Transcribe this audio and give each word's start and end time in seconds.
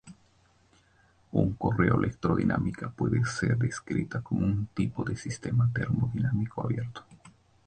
Una 1.31 1.55
correa 1.59 1.93
electrodinámica 1.93 2.89
puede 2.89 3.23
ser 3.23 3.55
descrita 3.59 4.21
como 4.23 4.47
un 4.47 4.65
tipo 4.73 5.03
de 5.03 5.15
sistema 5.15 5.69
termodinámico 5.75 6.63
abierto. 6.63 7.05